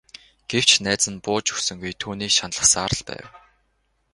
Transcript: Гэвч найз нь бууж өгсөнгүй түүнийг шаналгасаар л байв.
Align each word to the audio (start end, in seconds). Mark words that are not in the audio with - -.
Гэвч 0.51 0.69
найз 0.85 1.03
нь 1.11 1.21
бууж 1.25 1.45
өгсөнгүй 1.55 1.93
түүнийг 2.01 2.31
шаналгасаар 2.37 2.91
л 2.99 3.01
байв. 3.09 3.25